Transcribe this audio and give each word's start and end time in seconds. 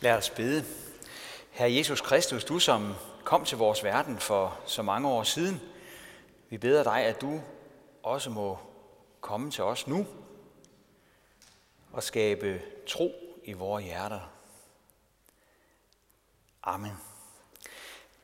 Lad 0.00 0.16
os 0.16 0.30
bede. 0.30 0.64
Herre 1.50 1.74
Jesus 1.74 2.00
Kristus, 2.00 2.44
du 2.44 2.58
som 2.58 2.94
kom 3.24 3.44
til 3.44 3.58
vores 3.58 3.84
verden 3.84 4.18
for 4.18 4.60
så 4.66 4.82
mange 4.82 5.08
år 5.08 5.22
siden, 5.22 5.60
vi 6.50 6.58
beder 6.58 6.82
dig, 6.82 7.04
at 7.04 7.20
du 7.20 7.40
også 8.02 8.30
må 8.30 8.58
komme 9.20 9.50
til 9.50 9.64
os 9.64 9.86
nu 9.86 10.06
og 11.92 12.02
skabe 12.02 12.62
tro 12.86 13.12
i 13.44 13.52
vores 13.52 13.84
hjerter. 13.84 14.20
Amen. 16.62 16.92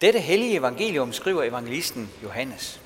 Dette 0.00 0.20
hellige 0.20 0.56
evangelium 0.56 1.12
skriver 1.12 1.42
evangelisten 1.42 2.10
Johannes. 2.22 2.80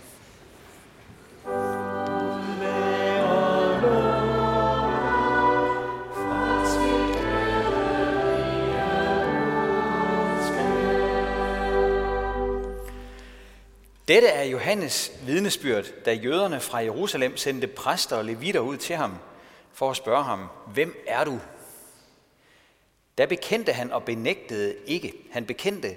Dette 14.11 14.29
er 14.29 14.43
Johannes 14.43 15.13
vidnesbyrd, 15.27 16.03
da 16.05 16.13
jøderne 16.13 16.61
fra 16.61 16.79
Jerusalem 16.79 17.37
sendte 17.37 17.67
præster 17.67 18.17
og 18.17 18.25
levitter 18.25 18.61
ud 18.61 18.77
til 18.77 18.97
ham 18.97 19.19
for 19.73 19.91
at 19.91 19.97
spørge 19.97 20.25
ham, 20.25 20.49
hvem 20.67 21.05
er 21.07 21.25
du? 21.25 21.41
Da 23.19 23.27
bekendte 23.27 23.73
han 23.73 23.93
og 23.93 24.05
benægtede 24.05 24.77
ikke. 24.87 25.15
Han 25.31 25.47
bekendte, 25.47 25.97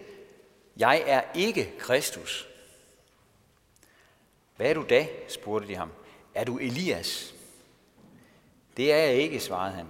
jeg 0.78 1.04
er 1.06 1.22
ikke 1.36 1.74
Kristus. 1.80 2.48
Hvad 4.56 4.70
er 4.70 4.74
du 4.74 4.86
da? 4.90 5.08
spurgte 5.28 5.68
de 5.68 5.76
ham. 5.76 5.92
Er 6.36 6.44
du 6.44 6.58
Elias? 6.58 7.36
Det 8.78 8.94
er 8.94 8.98
jeg 8.98 9.14
ikke, 9.14 9.40
svarede 9.40 9.74
han. 9.76 9.88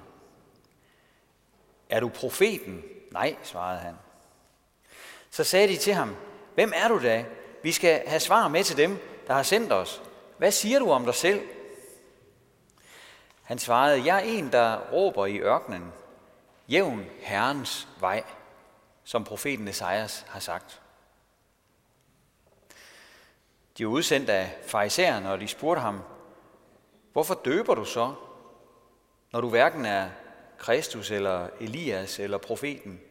Er 1.89 2.00
du 2.00 2.09
profeten? 2.09 2.83
Nej, 3.11 3.36
svarede 3.44 3.80
han. 3.80 3.95
Så 5.30 5.44
sagde 5.44 5.67
de 5.67 5.78
til 5.78 5.94
ham, 5.94 6.16
hvem 6.55 6.72
er 6.76 6.88
du 6.88 7.03
da? 7.03 7.26
Vi 7.64 7.72
skal 7.72 8.08
have 8.08 8.19
svar 8.19 8.47
med 8.47 8.64
til 8.64 8.78
dem, 8.78 9.00
der 9.28 9.33
har 9.33 9.44
sendt 9.44 9.72
os. 9.72 10.02
Hvad 10.38 10.52
siger 10.52 10.80
du 10.80 10.92
om 10.92 11.06
dig 11.06 11.16
selv? 11.16 11.42
Han 13.44 13.59
svarede, 13.59 14.05
jeg 14.05 14.16
er 14.16 14.30
en, 14.30 14.52
der 14.52 14.80
råber 14.92 15.25
i 15.25 15.39
ørkenen, 15.39 15.94
jævn 16.67 17.05
Herrens 17.20 17.88
vej, 18.00 18.23
som 19.03 19.23
profeten 19.23 19.67
Esajas 19.67 20.25
har 20.30 20.39
sagt. 20.39 20.81
De 23.77 23.86
var 23.86 23.92
udsendt 23.92 24.30
af 24.30 24.58
farisæerne, 24.67 25.31
og 25.31 25.39
de 25.39 25.48
spurgte 25.48 25.81
ham, 25.81 26.02
hvorfor 27.14 27.42
døber 27.45 27.75
du 27.75 27.86
så, 27.86 28.14
når 29.31 29.42
du 29.42 29.50
hverken 29.50 29.86
er 29.86 30.09
Kristus 30.58 31.11
eller 31.11 31.50
Elias 31.59 32.20
eller 32.20 32.38
profeten? 32.38 33.02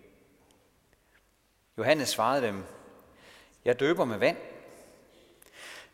Johannes 1.78 2.09
svarede 2.09 2.47
dem, 2.47 2.64
jeg 3.65 3.81
døber 3.81 4.05
med 4.05 4.19
vand. 4.19 4.37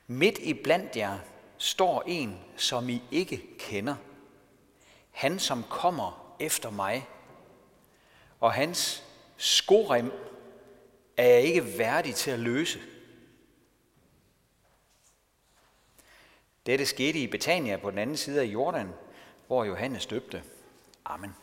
Midt 0.07 0.39
i 0.39 0.55
blandt 0.55 0.97
jer 0.97 1.19
står 1.59 2.03
en, 2.07 2.41
som 2.57 2.89
I 2.89 3.03
ikke 3.11 3.59
kender. 3.59 3.97
Han, 5.11 5.39
som 5.39 5.65
kommer 5.71 6.37
efter 6.41 6.71
mig. 6.71 7.09
Og 8.41 8.53
hans 8.53 9.05
skorem 9.37 10.13
er 11.17 11.29
jeg 11.29 11.43
ikke 11.43 11.79
værdig 11.79 12.15
til 12.15 12.31
at 12.31 12.39
løse. 12.39 12.81
Dette 16.67 16.87
skete 16.87 17.19
i 17.19 17.27
Betania 17.27 17.77
på 17.77 17.91
den 17.91 17.99
anden 17.99 18.17
side 18.17 18.41
af 18.41 18.45
Jordan, 18.45 18.89
hvor 19.47 19.65
Johannes 19.65 20.07
døbte. 20.07 20.43
Amen. 21.05 21.35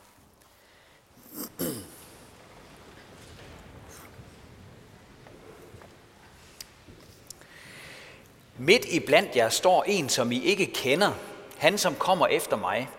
Midt 8.66 8.86
i 8.86 9.00
blandt 9.00 9.36
jer 9.36 9.50
står 9.50 9.84
en, 9.84 10.10
som 10.10 10.32
I 10.32 10.44
ikke 10.44 10.66
kender, 10.66 11.12
han 11.58 11.78
som 11.78 11.96
kommer 11.96 12.28
efter 12.28 12.58
mig, 12.58 12.90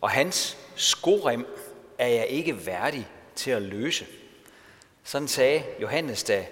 og 0.00 0.10
hans 0.10 0.58
skorem 0.76 1.46
er 1.98 2.06
jeg 2.06 2.26
ikke 2.26 2.66
værdig 2.66 3.08
til 3.34 3.50
at 3.50 3.62
løse. 3.62 4.06
Sådan 5.04 5.28
sagde 5.28 5.64
Johannes, 5.80 6.22
da 6.24 6.46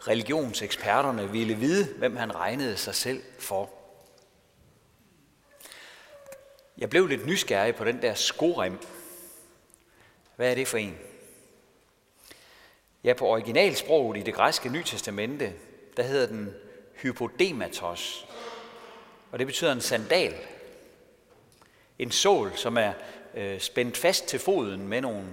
religionseksperterne 0.00 1.30
ville 1.30 1.54
vide, 1.54 1.94
hvem 1.98 2.16
han 2.16 2.34
regnede 2.34 2.76
sig 2.76 2.94
selv 2.94 3.22
for. 3.38 3.70
Jeg 6.78 6.90
blev 6.90 7.06
lidt 7.06 7.26
nysgerrig 7.26 7.74
på 7.74 7.84
den 7.84 8.02
der 8.02 8.14
skorem. 8.14 8.78
Hvad 10.36 10.50
er 10.50 10.54
det 10.54 10.68
for 10.68 10.78
en? 10.78 10.98
Ja, 13.04 13.14
på 13.14 13.26
originalsproget 13.26 14.18
i 14.18 14.22
det 14.22 14.34
græske 14.34 14.68
Nye 14.68 14.84
Testamente, 14.84 15.52
der 15.96 16.02
hedder 16.02 16.26
den 16.26 16.54
hypodematos. 17.02 18.26
Og 19.32 19.38
det 19.38 19.46
betyder 19.46 19.72
en 19.72 19.80
sandal. 19.80 20.34
En 21.98 22.10
sål, 22.10 22.52
som 22.56 22.78
er 22.78 22.92
øh, 23.34 23.60
spændt 23.60 23.96
fast 23.96 24.26
til 24.26 24.38
foden 24.38 24.88
med 24.88 25.00
nogle 25.00 25.26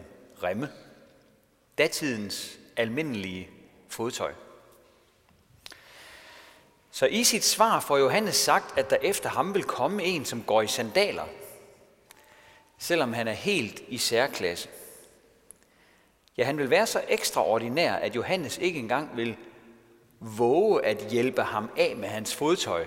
remme. 0.43 0.69
Datidens 1.77 2.59
almindelige 2.77 3.49
fodtøj. 3.89 4.33
Så 6.91 7.05
i 7.05 7.23
sit 7.23 7.43
svar 7.43 7.79
får 7.79 7.97
Johannes 7.97 8.35
sagt, 8.35 8.77
at 8.77 8.89
der 8.89 8.97
efter 9.01 9.29
ham 9.29 9.53
vil 9.53 9.63
komme 9.63 10.03
en, 10.03 10.25
som 10.25 10.43
går 10.43 10.61
i 10.61 10.67
sandaler, 10.67 11.25
selvom 12.77 13.13
han 13.13 13.27
er 13.27 13.33
helt 13.33 13.83
i 13.87 13.97
særklasse. 13.97 14.69
Ja, 16.37 16.43
han 16.43 16.57
vil 16.57 16.69
være 16.69 16.87
så 16.87 17.01
ekstraordinær, 17.07 17.93
at 17.93 18.15
Johannes 18.15 18.57
ikke 18.57 18.79
engang 18.79 19.17
vil 19.17 19.37
våge 20.19 20.85
at 20.85 21.07
hjælpe 21.09 21.41
ham 21.41 21.69
af 21.77 21.95
med 21.95 22.07
hans 22.07 22.35
fodtøj. 22.35 22.85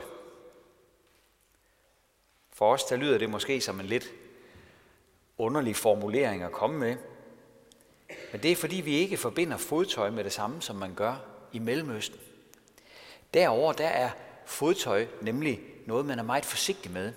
For 2.53 2.73
os 2.73 2.85
der 2.85 2.97
lyder 2.97 3.19
det 3.19 3.31
måske 3.31 3.61
som 3.61 3.81
en 3.81 3.87
lidt 3.87 4.13
underlig 5.39 5.77
formulering 5.77 6.43
at 6.43 6.53
komme 6.53 6.79
med. 6.79 6.97
Men 8.33 8.43
det 8.43 8.53
er 8.53 8.57
fordi, 8.57 8.77
vi 8.77 8.95
ikke 8.95 9.17
forbinder 9.17 9.57
fodtøj 9.57 10.11
med 10.11 10.25
det 10.25 10.33
samme, 10.33 10.63
som 10.63 10.77
man 10.77 10.95
gør 10.95 11.17
i 11.53 11.59
Mellemøsten. 11.59 12.21
Derover 13.35 13.73
der 13.73 13.89
er 13.89 14.11
fodtøj 14.47 15.07
nemlig 15.23 15.61
noget, 15.87 16.07
man 16.07 16.19
er 16.19 16.23
meget 16.23 16.45
forsigtig 16.45 16.91
med. 16.91 17.13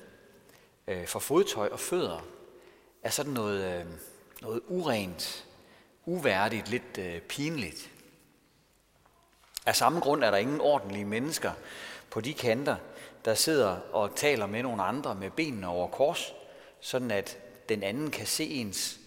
Øh, 0.88 1.08
for 1.08 1.20
fodtøj 1.20 1.68
og 1.68 1.80
fødder 1.80 2.26
er 3.04 3.10
sådan 3.10 3.34
noget, 3.34 3.80
øh, 3.80 3.86
noget 4.42 4.62
urent, 4.68 5.48
uværdigt, 6.06 6.70
lidt 6.70 6.98
øh, 7.00 7.22
pinligt. 7.22 7.92
Af 9.66 9.76
samme 9.76 10.00
grund 10.00 10.24
er 10.24 10.32
der 10.32 10.38
ingen 10.38 10.62
ordentlige 10.62 11.06
mennesker 11.06 11.52
på 12.10 12.22
de 12.22 12.34
kanter, 12.34 12.76
der 13.26 13.34
sidder 13.34 13.78
og 13.92 14.16
taler 14.16 14.46
med 14.46 14.64
nogle 14.64 14.84
andre 14.84 15.16
med 15.16 15.32
benene 15.32 15.68
over 15.68 15.88
kors, 15.88 16.34
sådan 16.80 17.12
at 17.12 17.38
den 17.70 17.84
anden 17.84 18.12
kan 18.12 18.28
se 18.28 18.46
ens 18.46 19.00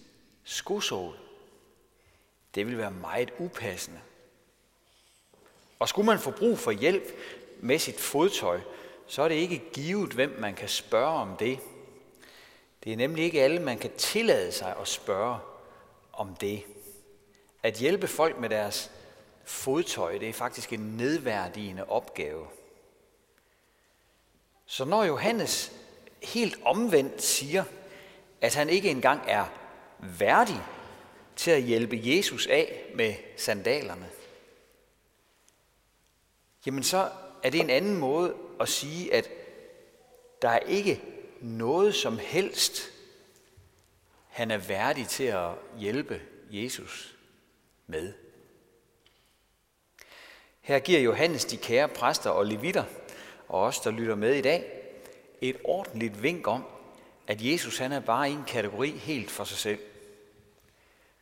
skosål. 0.43 1.17
Det 2.55 2.67
vil 2.67 2.77
være 2.77 2.91
meget 2.91 3.31
upassende. 3.39 3.99
Og 5.79 5.89
skulle 5.89 6.05
man 6.05 6.19
få 6.19 6.31
brug 6.31 6.59
for 6.59 6.71
hjælp 6.71 7.03
med 7.59 7.79
sit 7.79 7.99
fodtøj, 7.99 8.59
så 9.07 9.21
er 9.21 9.27
det 9.27 9.35
ikke 9.35 9.63
givet, 9.73 10.13
hvem 10.13 10.35
man 10.39 10.53
kan 10.53 10.69
spørge 10.69 11.19
om 11.21 11.37
det. 11.37 11.59
Det 12.83 12.93
er 12.93 12.97
nemlig 12.97 13.23
ikke 13.23 13.41
alle, 13.41 13.59
man 13.59 13.77
kan 13.77 13.91
tillade 13.97 14.51
sig 14.51 14.75
at 14.81 14.87
spørge 14.87 15.37
om 16.13 16.35
det. 16.35 16.63
At 17.63 17.73
hjælpe 17.73 18.07
folk 18.07 18.39
med 18.39 18.49
deres 18.49 18.91
fodtøj, 19.45 20.17
det 20.17 20.29
er 20.29 20.33
faktisk 20.33 20.73
en 20.73 20.97
nedværdigende 20.97 21.85
opgave. 21.85 22.47
Så 24.65 24.85
når 24.85 25.03
Johannes 25.03 25.71
helt 26.23 26.59
omvendt 26.63 27.21
siger, 27.21 27.63
at 28.41 28.55
han 28.55 28.69
ikke 28.69 28.89
engang 28.89 29.21
er 29.27 29.45
værdig 29.99 30.61
til 31.35 31.51
at 31.51 31.63
hjælpe 31.63 32.01
Jesus 32.03 32.47
af 32.47 32.91
med 32.95 33.15
sandalerne, 33.37 34.09
jamen 36.65 36.83
så 36.83 37.11
er 37.43 37.49
det 37.49 37.59
en 37.61 37.69
anden 37.69 37.97
måde 37.97 38.35
at 38.59 38.69
sige, 38.69 39.13
at 39.13 39.29
der 40.41 40.49
er 40.49 40.59
ikke 40.59 41.01
noget 41.41 41.95
som 41.95 42.17
helst, 42.17 42.91
han 44.29 44.51
er 44.51 44.57
værdig 44.57 45.07
til 45.07 45.23
at 45.23 45.51
hjælpe 45.77 46.21
Jesus 46.49 47.15
med. 47.87 48.13
Her 50.65 50.79
giver 50.79 50.99
Johannes 50.99 51.45
de 51.45 51.57
kære 51.57 51.87
præster 51.87 52.29
og 52.29 52.45
levitter, 52.45 52.83
og 53.47 53.61
os, 53.61 53.79
der 53.79 53.91
lytter 53.91 54.15
med 54.15 54.33
i 54.33 54.41
dag, 54.41 54.63
et 55.41 55.57
ordentligt 55.63 56.23
vink 56.23 56.47
om, 56.47 56.63
at 57.27 57.41
Jesus 57.41 57.77
han 57.77 57.91
er 57.91 57.99
bare 57.99 58.29
i 58.29 58.33
en 58.33 58.43
kategori 58.47 58.89
helt 58.89 59.31
for 59.31 59.43
sig 59.43 59.57
selv. 59.57 59.79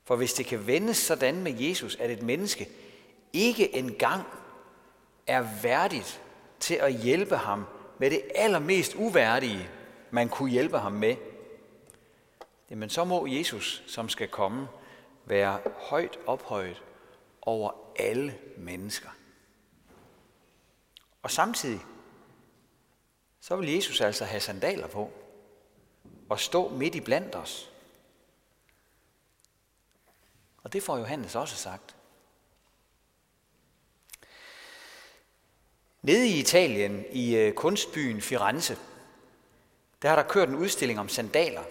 For 0.03 0.15
hvis 0.15 0.33
det 0.33 0.45
kan 0.45 0.67
vendes 0.67 0.97
sådan 0.97 1.43
med 1.43 1.53
Jesus, 1.59 1.95
at 1.95 2.11
et 2.11 2.21
menneske 2.21 2.69
ikke 3.33 3.75
engang 3.75 4.23
er 5.27 5.45
værdigt 5.63 6.21
til 6.59 6.75
at 6.75 6.93
hjælpe 6.93 7.37
ham 7.37 7.65
med 7.99 8.09
det 8.09 8.21
allermest 8.35 8.95
uværdige, 8.95 9.69
man 10.11 10.29
kunne 10.29 10.51
hjælpe 10.51 10.77
ham 10.77 10.91
med, 10.91 11.15
jamen 12.69 12.89
så 12.89 13.03
må 13.03 13.27
Jesus, 13.27 13.83
som 13.87 14.09
skal 14.09 14.27
komme, 14.27 14.67
være 15.25 15.59
højt 15.77 16.19
ophøjet 16.25 16.83
over 17.41 17.71
alle 17.95 18.35
mennesker. 18.57 19.09
Og 21.23 21.31
samtidig, 21.31 21.81
så 23.39 23.55
vil 23.55 23.69
Jesus 23.69 24.01
altså 24.01 24.25
have 24.25 24.39
sandaler 24.39 24.87
på 24.87 25.11
og 26.29 26.39
stå 26.39 26.69
midt 26.69 26.95
i 26.95 26.99
blandt 26.99 27.35
os. 27.35 27.71
Og 30.63 30.73
det 30.73 30.83
får 30.83 30.97
Johannes 30.97 31.35
også 31.35 31.55
sagt. 31.55 31.95
Nede 36.01 36.27
i 36.27 36.39
Italien, 36.39 37.05
i 37.11 37.35
øh, 37.35 37.53
kunstbyen 37.53 38.21
Firenze, 38.21 38.77
der 40.01 40.09
har 40.09 40.15
der 40.15 40.23
kørt 40.23 40.49
en 40.49 40.55
udstilling 40.55 40.99
om 40.99 41.09
sandaler. 41.09 41.63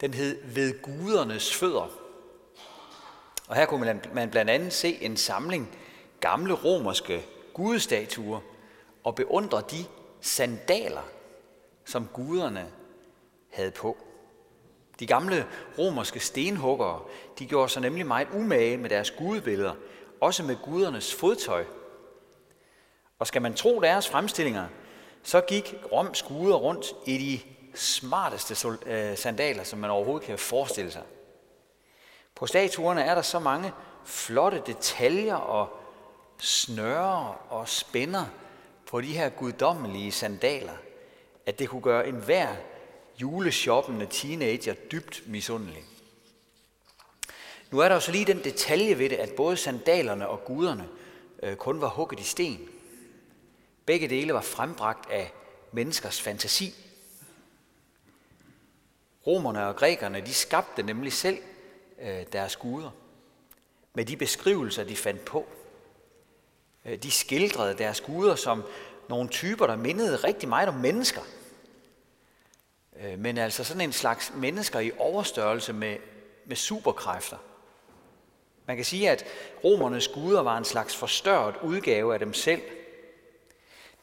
Den 0.00 0.14
hed 0.14 0.44
Ved 0.44 0.82
gudernes 0.82 1.54
fødder. 1.54 1.88
Og 3.48 3.56
her 3.56 3.66
kunne 3.66 4.00
man 4.12 4.30
blandt 4.30 4.50
andet 4.50 4.72
se 4.72 5.02
en 5.02 5.16
samling 5.16 5.78
gamle 6.20 6.54
romerske 6.54 7.26
gudestatuer 7.54 8.40
og 9.04 9.14
beundre 9.14 9.62
de 9.70 9.84
sandaler, 10.20 11.08
som 11.84 12.08
guderne 12.12 12.72
havde 13.52 13.70
på. 13.70 13.96
De 15.00 15.06
gamle 15.06 15.46
romerske 15.78 16.20
stenhuggere, 16.20 17.02
de 17.38 17.46
gjorde 17.46 17.68
sig 17.68 17.82
nemlig 17.82 18.06
meget 18.06 18.28
umage 18.34 18.76
med 18.76 18.90
deres 18.90 19.10
gudebilleder, 19.10 19.74
også 20.20 20.42
med 20.42 20.56
gudernes 20.64 21.14
fodtøj. 21.14 21.64
Og 23.18 23.26
skal 23.26 23.42
man 23.42 23.54
tro 23.54 23.80
deres 23.80 24.08
fremstillinger, 24.08 24.66
så 25.22 25.40
gik 25.40 25.74
Roms 25.92 26.22
guder 26.22 26.56
rundt 26.56 26.86
i 27.06 27.18
de 27.18 27.40
smarteste 27.74 28.68
øh, 28.86 29.16
sandaler, 29.16 29.64
som 29.64 29.78
man 29.78 29.90
overhovedet 29.90 30.26
kan 30.26 30.38
forestille 30.38 30.90
sig. 30.90 31.02
På 32.34 32.46
statuerne 32.46 33.02
er 33.02 33.14
der 33.14 33.22
så 33.22 33.38
mange 33.38 33.72
flotte 34.04 34.62
detaljer 34.66 35.34
og 35.34 35.68
snører 36.38 37.46
og 37.50 37.68
spænder 37.68 38.24
på 38.90 39.00
de 39.00 39.12
her 39.12 39.28
guddommelige 39.28 40.12
sandaler, 40.12 40.76
at 41.46 41.58
det 41.58 41.68
kunne 41.68 41.82
gøre 41.82 42.08
enhver 42.08 42.56
juleshoppende 43.20 44.06
teenager 44.10 44.74
dybt 44.74 45.22
misundelig. 45.26 45.84
Nu 47.70 47.78
er 47.78 47.88
der 47.88 47.94
også 47.94 48.12
lige 48.12 48.24
den 48.24 48.44
detalje 48.44 48.98
ved 48.98 49.10
det, 49.10 49.16
at 49.16 49.30
både 49.36 49.56
sandalerne 49.56 50.28
og 50.28 50.44
guderne 50.44 50.88
øh, 51.42 51.56
kun 51.56 51.80
var 51.80 51.88
hugget 51.88 52.20
i 52.20 52.24
sten. 52.24 52.68
Begge 53.86 54.08
dele 54.08 54.34
var 54.34 54.40
frembragt 54.40 55.10
af 55.10 55.32
menneskers 55.72 56.20
fantasi. 56.20 56.74
Romerne 59.26 59.66
og 59.66 59.76
grækerne, 59.76 60.20
de 60.20 60.34
skabte 60.34 60.82
nemlig 60.82 61.12
selv 61.12 61.38
øh, 62.02 62.26
deres 62.32 62.56
guder 62.56 62.90
med 63.94 64.04
de 64.04 64.16
beskrivelser, 64.16 64.84
de 64.84 64.96
fandt 64.96 65.24
på. 65.24 65.46
Øh, 66.84 66.98
de 66.98 67.10
skildrede 67.10 67.78
deres 67.78 68.00
guder 68.00 68.34
som 68.34 68.64
nogle 69.08 69.28
typer, 69.28 69.66
der 69.66 69.76
mindede 69.76 70.16
rigtig 70.16 70.48
meget 70.48 70.68
om 70.68 70.74
mennesker. 70.74 71.20
Øh, 73.00 73.18
men 73.18 73.38
altså 73.38 73.64
sådan 73.64 73.80
en 73.80 73.92
slags 73.92 74.32
mennesker 74.36 74.80
i 74.80 74.92
overstørrelse 74.98 75.72
med, 75.72 75.96
med 76.46 76.56
superkræfter. 76.56 77.36
Man 78.66 78.76
kan 78.76 78.84
sige, 78.84 79.10
at 79.10 79.24
romernes 79.64 80.08
guder 80.08 80.42
var 80.42 80.58
en 80.58 80.64
slags 80.64 80.96
forstørret 80.96 81.54
udgave 81.62 82.12
af 82.12 82.18
dem 82.18 82.34
selv. 82.34 82.62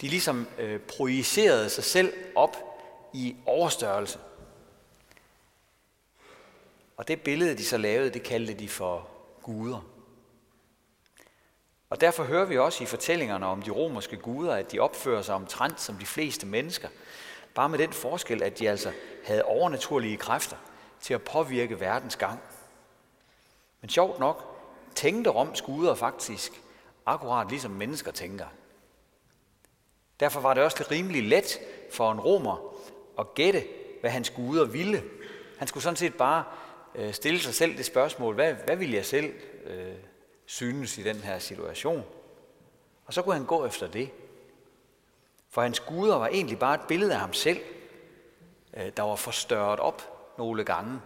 De 0.01 0.07
ligesom 0.07 0.47
øh, 0.57 0.80
projicerede 0.80 1.69
sig 1.69 1.83
selv 1.83 2.13
op 2.35 2.57
i 3.13 3.35
overstørrelse. 3.45 4.19
Og 6.97 7.07
det 7.07 7.21
billede, 7.21 7.57
de 7.57 7.65
så 7.65 7.77
lavede, 7.77 8.09
det 8.09 8.23
kaldte 8.23 8.53
de 8.53 8.69
for 8.69 9.09
guder. 9.44 9.96
Og 11.89 12.01
derfor 12.01 12.24
hører 12.24 12.45
vi 12.45 12.57
også 12.57 12.84
i 12.84 12.88
fortællingerne 12.88 13.45
om 13.45 13.62
de 13.62 13.72
romerske 13.72 14.18
guder, 14.18 14.54
at 14.54 14.72
de 14.72 14.80
opfører 14.80 15.22
sig 15.22 15.36
omtrent 15.36 15.81
som 15.81 15.95
de 15.95 16.06
fleste 16.06 16.45
mennesker. 16.45 16.89
Bare 17.54 17.69
med 17.69 17.80
den 17.80 17.94
forskel, 17.94 18.44
at 18.44 18.60
de 18.60 18.69
altså 18.69 18.92
havde 19.25 19.44
overnaturlige 19.44 20.18
kræfter 20.18 20.57
til 21.01 21.13
at 21.13 21.22
påvirke 21.22 21.80
verdens 21.80 22.16
gang. 22.16 22.39
Men 23.81 23.89
sjovt 23.89 24.19
nok 24.19 24.57
tænkte 24.95 25.30
Roms 25.30 25.62
guder 25.62 25.95
faktisk 25.95 26.62
akkurat 27.06 27.50
ligesom 27.50 27.72
mennesker 27.72 28.12
tænker. 28.12 28.45
Derfor 30.19 30.40
var 30.40 30.54
det 30.54 30.63
også 30.63 30.86
rimelig 30.92 31.24
let 31.24 31.60
for 31.92 32.12
en 32.12 32.19
romer 32.19 32.74
at 33.19 33.33
gætte, 33.33 33.63
hvad 34.01 34.12
hans 34.12 34.30
guder 34.30 34.66
ville. 34.66 35.04
Han 35.57 35.68
skulle 35.68 35.83
sådan 35.83 35.98
set 35.98 36.13
bare 36.13 36.44
øh, 36.95 37.13
stille 37.13 37.40
sig 37.40 37.54
selv 37.54 37.78
det 37.78 37.86
spørgsmål, 37.86 38.36
hvad, 38.36 38.54
hvad 38.54 38.75
vil 38.75 38.92
jeg 38.92 39.06
selv 39.06 39.33
øh, 39.66 39.95
synes 40.47 40.97
i 40.97 41.03
den 41.03 41.15
her 41.15 41.39
situation? 41.39 42.03
Og 43.05 43.13
så 43.13 43.21
kunne 43.21 43.35
han 43.35 43.45
gå 43.45 43.65
efter 43.65 43.88
det. 43.88 44.11
For 45.49 45.61
hans 45.61 45.79
guder 45.79 46.15
var 46.15 46.27
egentlig 46.27 46.59
bare 46.59 46.75
et 46.75 46.88
billede 46.88 47.13
af 47.13 47.19
ham 47.19 47.33
selv, 47.33 47.59
øh, 48.73 48.91
der 48.97 49.03
var 49.03 49.15
forstørret 49.15 49.79
op 49.79 50.01
nogle 50.38 50.63
gange 50.63 50.99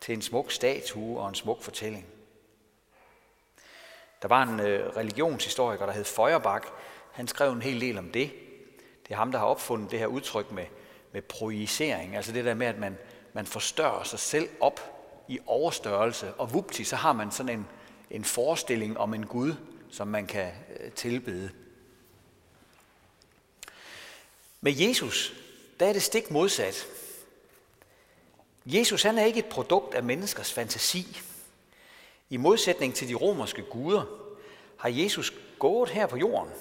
til 0.00 0.14
en 0.14 0.22
smuk 0.22 0.52
statue 0.52 1.20
og 1.20 1.28
en 1.28 1.34
smuk 1.34 1.62
fortælling. 1.62 2.06
Der 4.22 4.28
var 4.28 4.42
en 4.42 4.60
øh, 4.60 4.96
religionshistoriker, 4.96 5.86
der 5.86 5.92
hed 5.92 6.04
Feuerbach. 6.04 6.68
Han 7.12 7.28
skrev 7.28 7.52
en 7.52 7.62
hel 7.62 7.80
del 7.80 7.98
om 7.98 8.10
det. 8.10 8.32
Det 9.02 9.12
er 9.12 9.16
ham, 9.16 9.32
der 9.32 9.38
har 9.38 9.46
opfundet 9.46 9.90
det 9.90 9.98
her 9.98 10.06
udtryk 10.06 10.52
med, 10.52 10.66
med 11.12 11.22
projicering. 11.22 12.16
Altså 12.16 12.32
det 12.32 12.44
der 12.44 12.54
med, 12.54 12.66
at 12.66 12.78
man, 12.78 12.98
man 13.32 13.46
forstørrer 13.46 14.02
sig 14.02 14.18
selv 14.18 14.48
op 14.60 14.80
i 15.28 15.38
overstørrelse, 15.46 16.34
og 16.34 16.54
vupti, 16.54 16.84
så 16.84 16.96
har 16.96 17.12
man 17.12 17.30
sådan 17.30 17.58
en, 17.58 17.66
en 18.10 18.24
forestilling 18.24 18.98
om 18.98 19.14
en 19.14 19.26
Gud, 19.26 19.54
som 19.90 20.08
man 20.08 20.26
kan 20.26 20.52
øh, 20.80 20.92
tilbede. 20.92 21.50
Med 24.60 24.72
Jesus, 24.72 25.34
der 25.80 25.86
er 25.86 25.92
det 25.92 26.02
stik 26.02 26.30
modsat. 26.30 26.86
Jesus 28.66 29.02
han 29.02 29.18
er 29.18 29.24
ikke 29.24 29.38
et 29.38 29.46
produkt 29.46 29.94
af 29.94 30.02
menneskers 30.02 30.52
fantasi. 30.52 31.20
I 32.30 32.36
modsætning 32.36 32.94
til 32.94 33.08
de 33.08 33.14
romerske 33.14 33.62
guder, 33.62 34.04
har 34.76 34.88
Jesus 34.88 35.32
gået 35.58 35.90
her 35.90 36.06
på 36.06 36.16
jorden 36.16 36.52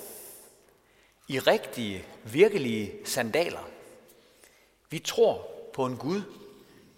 i 1.27 1.39
rigtige, 1.39 2.05
virkelige 2.23 2.93
sandaler. 3.05 3.69
Vi 4.89 4.99
tror 4.99 5.51
på 5.73 5.85
en 5.85 5.97
Gud 5.97 6.21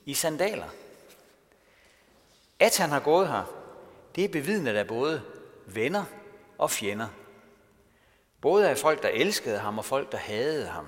i 0.06 0.14
sandaler. 0.14 0.70
At 2.60 2.78
han 2.78 2.90
har 2.90 3.00
gået 3.00 3.28
her, 3.28 3.61
det 4.16 4.24
er 4.24 4.30
bevidnet 4.30 4.76
af 4.76 4.88
både 4.88 5.22
venner 5.66 6.06
og 6.58 6.72
fjender. 6.72 7.08
Både 8.42 8.70
af 8.70 8.78
folk, 8.78 9.04
der 9.04 9.10
elskede 9.10 9.60
ham, 9.60 9.78
og 9.78 9.86
folk, 9.86 10.12
der 10.12 10.18
hadede 10.18 10.68
ham. 10.68 10.88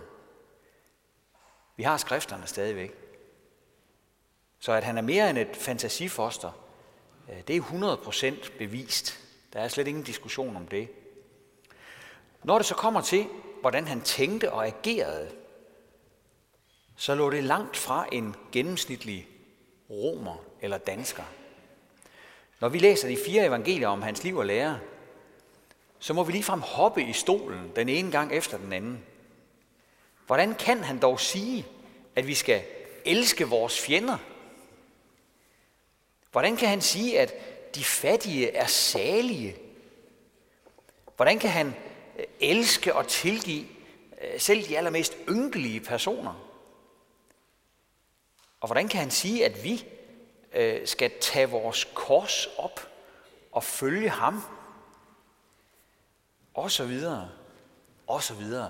Vi 1.75 1.84
har 1.84 1.98
skrifterne 1.98 2.48
stadigvæk. 2.48 2.94
Så 4.60 4.72
at 4.72 4.84
han 4.84 4.98
er 4.98 5.01
mere 5.01 5.30
end 5.30 5.38
et 5.38 5.58
fantasifoster, 5.58 6.51
øh, 7.30 7.42
det 7.48 7.56
er 7.56 7.62
100% 7.62 8.58
bevist. 8.58 9.20
Der 9.53 9.60
er 9.60 9.68
slet 9.68 9.88
ingen 9.88 10.03
diskussion 10.03 10.56
om 10.56 10.68
det. 10.68 10.89
Når 12.44 12.58
det 12.58 12.65
så 12.65 12.75
kommer 12.75 13.01
til, 13.01 13.27
hvordan 13.62 13.88
han 13.88 14.01
tænkte 14.01 14.51
og 14.51 14.65
agerede, 14.65 15.32
så 16.96 17.15
lå 17.15 17.30
det 17.30 17.44
langt 17.44 17.77
fra 17.77 18.08
en 18.12 18.36
gennemsnitlig 18.51 19.27
romer 19.89 20.36
eller 20.62 20.77
dansker. 20.77 21.24
Når 22.63 22.70
vi 22.70 22.79
læser 22.79 23.08
de 23.08 23.17
fire 23.25 23.46
evangelier 23.46 23.88
om 23.88 24.01
hans 24.01 24.24
liv 24.24 24.38
og 24.38 24.46
lære, 24.46 24.79
så 26.00 26.13
må 26.13 26.24
vi 26.24 26.32
ligefrem 26.32 26.62
hoppe 26.62 27.03
i 27.03 27.13
stolen 27.13 27.72
den 27.75 27.89
ene 27.89 28.12
gang 28.12 28.34
efter 28.34 28.58
den 28.58 28.74
anden. 28.74 29.03
Hvordan 30.25 30.55
kan 30.55 30.84
han 30.84 31.00
dog 31.00 31.20
sige, 31.20 31.65
at 32.15 32.27
vi 32.27 32.34
skal 32.34 32.63
elske 33.05 33.48
vores 33.48 33.79
fjender? 33.79 34.17
Hvordan 36.32 36.58
kan 36.58 36.70
han 36.70 36.82
sige, 36.82 37.20
at 37.20 37.34
de 37.75 37.84
fattige 37.84 38.51
er 38.51 38.65
salige? 38.65 39.55
Hvordan 41.15 41.39
kan 41.39 41.50
han 41.50 41.75
øh, 42.20 42.25
elske 42.39 42.96
og 42.96 43.08
tilgive 43.08 43.65
øh, 44.22 44.39
selv 44.39 44.67
de 44.67 44.77
allermest 44.77 45.17
ynkelige 45.29 45.79
personer? 45.79 46.50
Og 48.62 48.67
hvordan 48.67 48.88
kan 48.88 49.00
han 49.00 49.12
sige, 49.12 49.46
at 49.46 49.63
vi 49.63 49.86
øh, 50.53 50.88
skal 50.88 51.12
tage 51.22 51.50
vores 51.50 51.88
kors 51.93 52.48
op 52.57 52.88
og 53.51 53.63
følge 53.63 54.10
ham? 54.10 54.43
Og 56.53 56.72
så 56.72 56.86
videre. 56.86 57.29
Og 58.07 58.24
så 58.24 58.33
videre. 58.33 58.69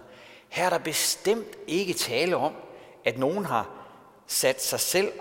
Her 0.49 0.65
er 0.65 0.69
der 0.69 0.77
bestemt 0.77 1.57
ikke 1.67 1.93
tale 1.93 2.35
om, 2.35 2.53
at 3.05 3.17
nogen 3.17 3.45
har 3.45 3.69
sat 4.27 4.61
sig 4.63 4.79
selv 4.79 5.11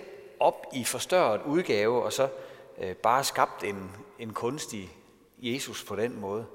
op 0.40 0.66
i 0.72 0.84
forstørret 0.84 1.42
udgave, 1.42 2.02
og 2.02 2.12
så 2.12 2.28
øh, 2.78 2.96
bare 2.96 3.24
skabt 3.24 3.64
en, 3.64 3.90
en 4.18 4.32
kunstig 4.32 4.96
Jesus 5.38 5.84
på 5.84 5.96
den 5.96 6.20
måde. 6.20 6.46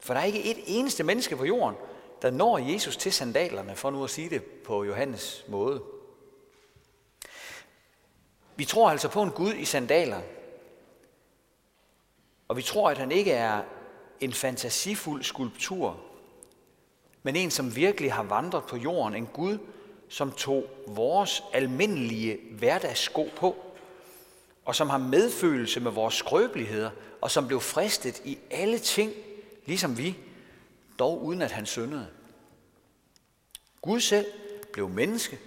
For 0.00 0.14
der 0.14 0.20
er 0.20 0.24
ikke 0.24 0.50
et 0.50 0.58
eneste 0.66 1.04
menneske 1.04 1.36
på 1.36 1.44
jorden, 1.44 1.76
der 2.22 2.30
når 2.30 2.58
Jesus 2.58 2.96
til 2.96 3.12
sandalerne, 3.12 3.76
for 3.76 3.90
nu 3.90 4.04
at 4.04 4.10
sige 4.10 4.30
det 4.30 4.44
på 4.44 4.84
Johannes 4.84 5.44
måde. 5.48 5.82
Vi 8.56 8.64
tror 8.64 8.90
altså 8.90 9.08
på 9.08 9.22
en 9.22 9.30
Gud 9.30 9.54
i 9.54 9.64
sandaler, 9.64 10.20
Og 12.48 12.56
vi 12.56 12.62
tror, 12.62 12.90
at 12.90 12.98
han 12.98 13.12
ikke 13.12 13.32
er 13.32 13.62
en 14.20 14.32
fantasifuld 14.32 15.22
skulptur, 15.22 16.00
men 17.22 17.36
en, 17.36 17.50
som 17.50 17.76
virkelig 17.76 18.12
har 18.12 18.22
vandret 18.22 18.64
på 18.64 18.76
jorden. 18.76 19.14
En 19.14 19.28
Gud, 19.32 19.58
som 20.08 20.32
tog 20.32 20.64
vores 20.86 21.42
almindelige 21.52 22.38
hverdagssko 22.58 23.28
på, 23.36 23.56
og 24.64 24.74
som 24.74 24.90
har 24.90 24.98
medfølelse 24.98 25.80
med 25.80 25.90
vores 25.90 26.14
skrøbeligheder, 26.14 26.90
og 27.20 27.30
som 27.30 27.46
blev 27.46 27.60
fristet 27.60 28.22
i 28.24 28.38
alle 28.50 28.78
ting, 28.78 29.12
ligesom 29.64 29.98
vi, 29.98 30.16
dog 30.98 31.24
uden 31.24 31.42
at 31.42 31.52
han 31.52 31.66
syndede. 31.66 32.06
Gud 33.82 34.00
selv 34.00 34.26
blev 34.72 34.88
menneske 34.88 35.38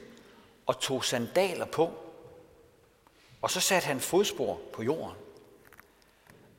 og 0.66 0.80
tog 0.80 1.06
sandaler 1.06 1.66
på, 1.66 1.94
og 3.42 3.52
så 3.52 3.60
satte 3.60 3.88
han 3.88 4.00
fodspor 4.00 4.62
på 4.74 4.84
jorden. 4.84 5.16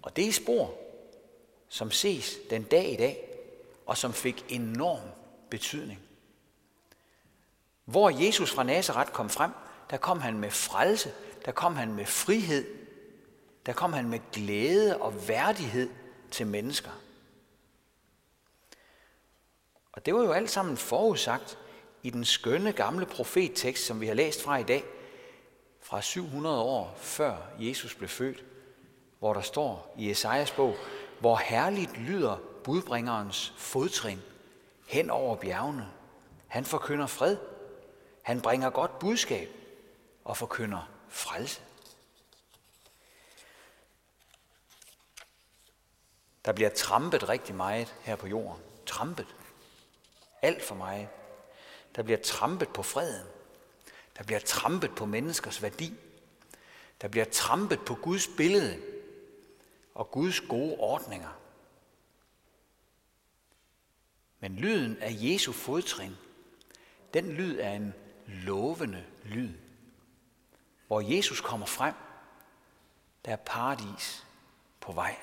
Og 0.03 0.17
det 0.17 0.29
er 0.29 0.33
spor, 0.33 0.75
som 1.69 1.91
ses 1.91 2.39
den 2.51 2.63
dag 2.63 2.93
i 2.93 2.97
dag, 2.97 3.27
og 3.87 3.97
som 3.97 4.13
fik 4.13 4.45
enorm 4.49 5.01
betydning. 5.51 6.01
Hvor 7.85 8.11
Jesus 8.11 8.51
fra 8.53 8.63
Nazareth 8.63 9.13
kom 9.13 9.31
frem, 9.31 9.51
der 9.91 9.97
kom 9.97 10.21
han 10.21 10.39
med 10.39 10.51
frelse, 10.51 11.13
der 11.45 11.53
kom 11.53 11.77
han 11.77 11.95
med 11.95 12.07
frihed, 12.07 12.67
der 13.67 13.73
kom 13.73 13.93
han 13.93 14.09
med 14.09 14.21
glæde 14.33 14.97
og 14.97 15.29
værdighed 15.29 15.91
til 16.31 16.47
mennesker. 16.47 16.91
Og 19.93 20.07
det 20.07 20.15
var 20.15 20.23
jo 20.23 20.33
alt 20.33 20.51
sammen 20.51 20.77
forudsagt 20.77 21.59
i 22.03 22.11
den 22.11 22.25
skønne 22.25 22.73
gamle 22.73 23.07
profettekst, 23.07 23.87
som 23.87 24.01
vi 24.01 24.07
har 24.07 24.15
læst 24.15 24.43
fra 24.43 24.57
i 24.57 24.63
dag, 24.63 24.85
fra 25.83 26.03
700 26.03 26.61
år 26.63 26.95
før 26.97 27.37
Jesus 27.59 27.95
blev 27.95 28.09
født, 28.09 28.45
hvor 29.19 29.35
der 29.35 29.41
står 29.41 29.95
i 29.99 30.11
Esajas 30.11 30.51
bog, 30.51 30.77
hvor 31.21 31.37
herligt 31.37 31.97
lyder 31.97 32.37
budbringerens 32.65 33.55
fodtrin 33.57 34.23
hen 34.87 35.11
over 35.11 35.37
bjergene. 35.37 35.91
Han 36.47 36.65
forkynder 36.65 37.07
fred, 37.07 37.37
han 38.23 38.41
bringer 38.41 38.71
godt 38.71 38.99
budskab 38.99 39.49
og 40.25 40.37
forkynder 40.37 40.89
frelse. 41.09 41.61
Der 46.45 46.53
bliver 46.53 46.71
trampet 46.71 47.29
rigtig 47.29 47.55
meget 47.55 47.95
her 48.03 48.17
på 48.17 48.27
jorden. 48.27 48.63
Trampet. 48.87 49.27
Alt 50.43 50.63
for 50.63 50.75
meget. 50.75 51.09
Der 51.97 52.03
bliver 52.03 52.19
trampet 52.19 52.69
på 52.69 52.83
freden. 52.83 53.27
Der 54.21 54.27
bliver 54.27 54.41
trampet 54.41 54.95
på 54.95 55.07
menneskers 55.07 55.63
værdi. 55.63 55.95
Der 57.01 57.09
bliver 57.09 57.25
trampet 57.25 57.81
på 57.87 57.95
Guds 57.95 58.29
billede 58.37 58.83
og 59.95 60.11
Guds 60.11 60.41
gode 60.41 60.77
ordninger. 60.79 61.41
Men 64.41 64.57
lyden 64.57 64.97
af 64.99 65.11
Jesu 65.13 65.53
fodtrin, 65.53 66.17
den 67.15 67.33
lyd 67.33 67.59
er 67.59 67.73
en 67.73 67.95
lovende 68.27 69.05
lyd. 69.25 69.55
Hvor 70.87 71.01
Jesus 71.01 71.41
kommer 71.41 71.67
frem, 71.67 71.95
der 73.25 73.33
er 73.33 73.37
paradis 73.37 74.27
på 74.81 74.93
vej. 74.93 75.17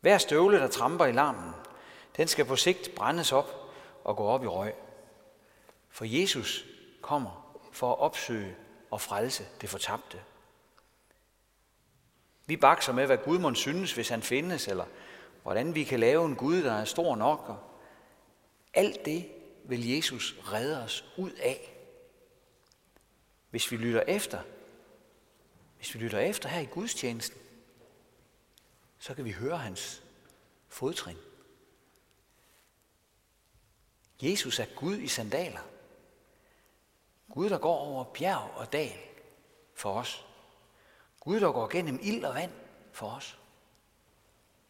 Hver 0.00 0.18
støvle, 0.18 0.58
der 0.58 0.68
tramper 0.68 1.06
i 1.06 1.12
larmen, 1.12 1.52
den 2.16 2.28
skal 2.28 2.44
på 2.44 2.56
sigt 2.56 2.94
brændes 2.96 3.32
op 3.32 3.74
og 4.04 4.16
gå 4.16 4.24
op 4.24 4.44
i 4.44 4.46
røg. 4.46 4.83
For 5.94 6.04
Jesus 6.04 6.66
kommer 7.02 7.60
for 7.72 7.92
at 7.92 7.98
opsøge 7.98 8.56
og 8.90 9.00
frelse 9.00 9.46
det 9.60 9.68
fortabte. 9.68 10.22
Vi 12.46 12.56
bakser 12.56 12.92
med, 12.92 13.06
hvad 13.06 13.18
Gud 13.18 13.38
må 13.38 13.54
synes, 13.54 13.92
hvis 13.92 14.08
han 14.08 14.22
findes, 14.22 14.68
eller 14.68 14.86
hvordan 15.42 15.74
vi 15.74 15.84
kan 15.84 16.00
lave 16.00 16.24
en 16.24 16.36
Gud, 16.36 16.62
der 16.62 16.72
er 16.72 16.84
stor 16.84 17.16
nok. 17.16 17.48
Og 17.48 17.58
alt 18.74 19.04
det 19.04 19.32
vil 19.64 19.88
Jesus 19.88 20.36
redde 20.52 20.82
os 20.82 21.04
ud 21.16 21.30
af, 21.30 21.76
hvis 23.50 23.70
vi 23.70 23.76
lytter 23.76 24.00
efter. 24.00 24.42
Hvis 25.76 25.94
vi 25.94 25.98
lytter 25.98 26.18
efter 26.18 26.48
her 26.48 26.60
i 26.60 26.64
gudstjenesten, 26.64 27.40
så 28.98 29.14
kan 29.14 29.24
vi 29.24 29.32
høre 29.32 29.58
hans 29.58 30.02
fodtrin. 30.68 31.18
Jesus 34.22 34.58
er 34.58 34.66
Gud 34.76 34.96
i 34.96 35.08
sandaler. 35.08 35.73
Gud, 37.32 37.50
der 37.50 37.58
går 37.58 37.76
over 37.76 38.04
bjerg 38.04 38.50
og 38.56 38.72
dal 38.72 38.98
for 39.74 40.00
os. 40.00 40.26
Gud, 41.20 41.40
der 41.40 41.52
går 41.52 41.68
gennem 41.68 41.98
ild 42.02 42.24
og 42.24 42.34
vand 42.34 42.52
for 42.92 43.10
os. 43.10 43.38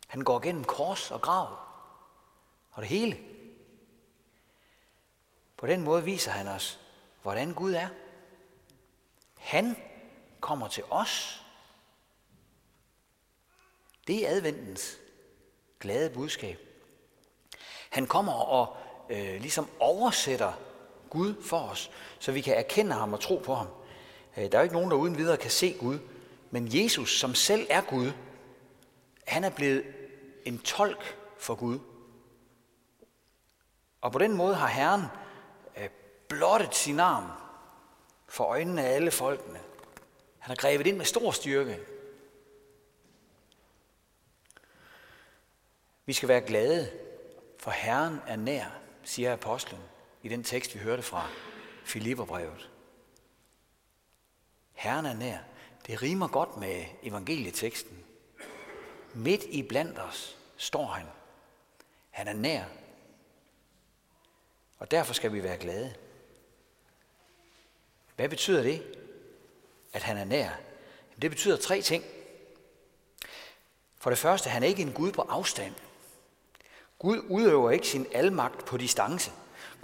Han 0.07 0.23
går 0.23 0.39
gennem 0.39 0.65
kors 0.65 1.11
og 1.11 1.21
grav 1.21 1.59
og 2.71 2.83
det 2.83 2.89
hele. 2.89 3.19
På 5.57 5.67
den 5.67 5.83
måde 5.83 6.05
viser 6.05 6.31
han 6.31 6.49
os, 6.49 6.81
hvordan 7.23 7.55
Gud 7.55 7.73
er. 7.73 7.89
Han 9.39 9.77
kommer 10.41 10.69
til 10.69 10.85
os. 10.91 11.43
Det 14.07 14.27
er 14.27 14.31
adventens 14.31 14.99
glade 15.81 16.11
budskab. 16.11 16.59
Han 17.91 18.07
kommer 18.07 18.33
og 18.33 18.77
øh, 19.11 19.41
ligesom 19.41 19.71
oversætter 19.81 20.53
Gud 21.15 21.43
for 21.43 21.59
os, 21.59 21.91
så 22.19 22.33
vi 22.33 22.41
kan 22.41 22.55
erkende 22.55 22.93
ham 22.93 23.13
og 23.13 23.21
tro 23.21 23.37
på 23.45 23.55
ham. 23.55 23.67
Øh, 24.37 24.53
der 24.53 24.59
er 24.59 24.59
jo 24.59 24.63
ikke 24.63 24.75
nogen, 24.75 24.91
der 24.91 24.97
uden 24.97 25.19
videre 25.19 25.37
kan 25.37 25.51
se 25.51 25.77
Gud, 25.81 25.99
men 26.51 26.69
Jesus, 26.71 27.19
som 27.19 27.35
selv 27.35 27.67
er 27.71 27.81
Gud, 27.81 28.13
han 29.27 29.45
er 29.45 29.51
blevet 29.51 29.85
en 30.45 30.59
tolk 30.59 31.17
for 31.39 31.55
Gud. 31.55 31.79
Og 34.01 34.13
på 34.13 34.19
den 34.19 34.33
måde 34.33 34.55
har 34.55 34.67
Herren 34.67 35.03
øh, 35.77 35.89
blottet 36.29 36.75
sin 36.75 37.01
arm 37.01 37.31
for 38.29 38.45
øjnene 38.45 38.85
af 38.85 38.95
alle 38.95 39.11
folkene. 39.11 39.61
Han 40.39 40.51
har 40.51 40.57
grebet 40.57 40.87
ind 40.87 40.97
med 40.97 41.05
stor 41.05 41.31
styrke. 41.31 41.81
Vi 46.07 46.13
skal 46.13 46.29
være 46.29 46.41
glade, 46.41 46.91
for 47.59 47.71
Herren 47.71 48.21
er 48.27 48.37
nær, 48.37 48.67
siger 49.05 49.33
apostlen 49.33 49.81
i 50.25 50.29
den 50.29 50.45
tekst, 50.45 50.75
vi 50.75 50.81
hørte 50.81 51.03
fra 51.03 51.29
Filipperbrevet. 51.85 52.71
Herren 54.73 55.07
er 55.07 55.15
nær. 55.15 55.39
Det 55.87 56.03
rimer 56.03 56.29
godt 56.29 56.57
med 56.57 56.85
evangelieteksten. 57.03 58.05
Midt 59.15 59.43
i 59.43 59.63
blandt 59.63 59.99
os 59.99 60.39
står 60.57 60.87
han. 60.87 61.07
Han 62.11 62.29
er 62.29 62.33
nær. 62.33 62.65
Og 64.79 64.91
derfor 64.91 65.15
skal 65.15 65.33
vi 65.33 65.43
være 65.43 65.59
glade. 65.59 65.95
Hvad 68.17 68.29
betyder 68.29 68.63
det, 68.63 68.83
at 69.93 70.03
han 70.03 70.17
er 70.17 70.25
nær? 70.25 70.51
Det 71.23 71.31
betyder 71.31 71.57
tre 71.57 71.83
ting. 71.83 72.05
For 73.97 74.11
det 74.11 74.19
første, 74.19 74.51
han 74.51 74.63
er 74.63 74.67
ikke 74.67 74.83
en 74.83 74.93
Gud 74.93 75.13
på 75.13 75.23
afstand. 75.23 75.75
Gud 76.99 77.19
udøver 77.29 77.71
ikke 77.71 77.89
sin 77.89 78.07
almagt 78.13 78.65
på 78.67 78.77
distance. 78.77 79.33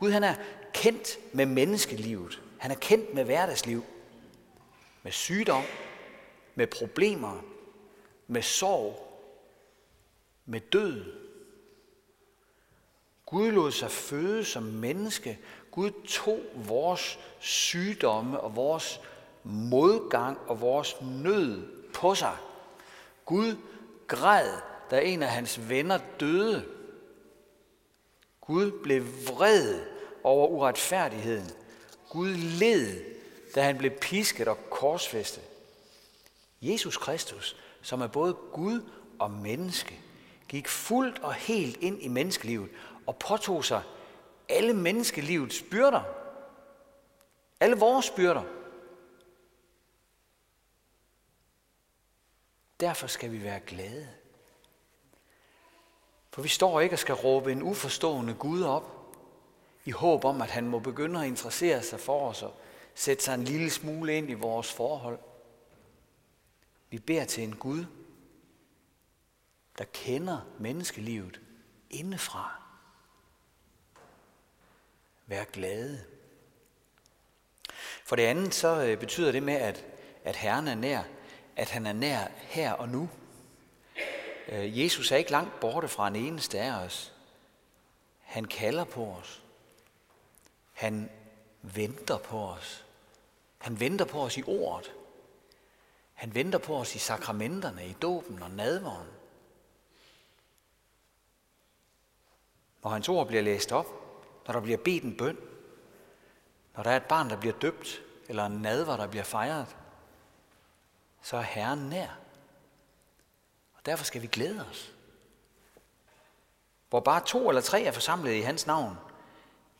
Gud 0.00 0.10
han 0.10 0.24
er 0.24 0.34
kendt 0.74 1.18
med 1.32 1.46
menneskelivet. 1.46 2.42
Han 2.58 2.70
er 2.70 2.74
kendt 2.74 3.14
med 3.14 3.24
hverdagsliv. 3.24 3.84
Med 5.02 5.12
sygdom, 5.12 5.62
med 6.54 6.66
problemer, 6.66 7.44
med 8.26 8.42
sorg, 8.42 9.22
med 10.46 10.60
død. 10.60 11.04
Gud 13.26 13.50
lod 13.50 13.72
sig 13.72 13.90
føde 13.90 14.44
som 14.44 14.62
menneske. 14.62 15.38
Gud 15.70 15.90
tog 16.08 16.40
vores 16.54 17.18
sygdomme 17.38 18.40
og 18.40 18.56
vores 18.56 19.00
modgang 19.44 20.38
og 20.38 20.60
vores 20.60 20.96
nød 21.00 21.68
på 21.94 22.14
sig. 22.14 22.36
Gud 23.24 23.56
græd, 24.06 24.50
da 24.90 25.00
en 25.00 25.22
af 25.22 25.28
hans 25.28 25.68
venner 25.68 25.98
døde. 26.20 26.79
Gud 28.50 28.82
blev 28.82 29.02
vred 29.28 29.86
over 30.22 30.48
uretfærdigheden. 30.48 31.50
Gud 32.08 32.28
led, 32.34 33.04
da 33.54 33.62
han 33.62 33.78
blev 33.78 33.90
pisket 33.90 34.48
og 34.48 34.58
korsfæstet. 34.70 35.42
Jesus 36.62 36.96
Kristus, 36.96 37.56
som 37.82 38.00
er 38.00 38.06
både 38.06 38.34
Gud 38.34 38.90
og 39.18 39.30
menneske, 39.30 40.00
gik 40.48 40.68
fuldt 40.68 41.18
og 41.18 41.34
helt 41.34 41.76
ind 41.76 42.02
i 42.02 42.08
menneskelivet 42.08 42.70
og 43.06 43.16
påtog 43.16 43.64
sig 43.64 43.82
alle 44.48 44.74
menneskelivets 44.74 45.62
byrder. 45.70 46.02
Alle 47.60 47.76
vores 47.76 48.10
byrder. 48.10 48.44
Derfor 52.80 53.06
skal 53.06 53.32
vi 53.32 53.42
være 53.42 53.60
glade. 53.60 54.08
For 56.30 56.42
vi 56.42 56.48
står 56.48 56.80
ikke 56.80 56.94
og 56.94 56.98
skal 56.98 57.14
råbe 57.14 57.52
en 57.52 57.62
uforstående 57.62 58.34
Gud 58.34 58.62
op, 58.62 59.00
i 59.84 59.90
håb 59.90 60.24
om, 60.24 60.42
at 60.42 60.50
han 60.50 60.68
må 60.68 60.78
begynde 60.78 61.20
at 61.20 61.26
interessere 61.26 61.82
sig 61.82 62.00
for 62.00 62.28
os 62.28 62.42
og 62.42 62.54
sætte 62.94 63.24
sig 63.24 63.34
en 63.34 63.44
lille 63.44 63.70
smule 63.70 64.16
ind 64.16 64.30
i 64.30 64.34
vores 64.34 64.72
forhold. 64.72 65.18
Vi 66.90 66.98
beder 66.98 67.24
til 67.24 67.44
en 67.44 67.56
Gud, 67.56 67.84
der 69.78 69.84
kender 69.84 70.40
menneskelivet 70.58 71.40
indefra. 71.90 72.62
Vær 75.26 75.44
glade. 75.44 76.04
For 78.04 78.16
det 78.16 78.22
andet 78.22 78.54
så 78.54 78.82
øh, 78.82 78.98
betyder 78.98 79.32
det 79.32 79.42
med, 79.42 79.54
at, 79.54 79.84
at 80.24 80.36
Herren 80.36 80.68
er 80.68 80.74
nær, 80.74 81.02
at 81.56 81.70
han 81.70 81.86
er 81.86 81.92
nær 81.92 82.26
her 82.38 82.72
og 82.72 82.88
nu. 82.88 83.08
Øh, 84.50 84.80
Jesus 84.80 85.12
er 85.12 85.16
ikke 85.16 85.30
langt 85.30 85.60
borte 85.60 85.88
fra 85.88 86.08
en 86.08 86.16
eneste 86.16 86.60
af 86.60 86.84
os. 86.84 87.12
Han 88.20 88.44
kalder 88.44 88.84
på 88.84 89.06
os. 89.06 89.42
Han 90.72 91.10
venter 91.62 92.18
på 92.18 92.44
os. 92.44 92.84
Han 93.58 93.80
venter 93.80 94.04
på 94.04 94.22
os 94.22 94.36
i 94.36 94.42
ordet. 94.46 94.92
Han 96.14 96.34
venter 96.34 96.58
på 96.58 96.76
os 96.76 96.94
i 96.94 96.98
sakramenterne, 96.98 97.86
i 97.86 97.92
dåben 97.92 98.42
og 98.42 98.50
nadvåren. 98.50 99.08
Når 102.82 102.90
hans 102.90 103.08
ord 103.08 103.26
bliver 103.26 103.42
læst 103.42 103.72
op, 103.72 103.86
når 104.46 104.52
der 104.52 104.60
bliver 104.60 104.78
bedt 104.78 105.04
en 105.04 105.16
bøn, 105.16 105.38
når 106.76 106.82
der 106.82 106.90
er 106.90 106.96
et 106.96 107.04
barn, 107.04 107.30
der 107.30 107.36
bliver 107.36 107.54
døbt, 107.54 108.02
eller 108.28 108.46
en 108.46 108.62
nadver, 108.62 108.96
der 108.96 109.06
bliver 109.06 109.24
fejret, 109.24 109.76
så 111.22 111.36
er 111.36 111.42
Herren 111.42 111.78
nær. 111.78 112.18
Og 113.80 113.86
derfor 113.86 114.04
skal 114.04 114.22
vi 114.22 114.26
glæde 114.26 114.66
os. 114.70 114.92
Hvor 116.88 117.00
bare 117.00 117.22
to 117.26 117.48
eller 117.48 117.60
tre 117.60 117.82
er 117.82 117.92
forsamlet 117.92 118.32
i 118.32 118.40
hans 118.40 118.66
navn, 118.66 118.96